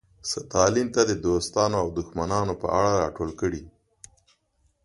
[0.31, 3.63] ستالین ته د دوستانو او دښمنانو په اړه راټول کړي.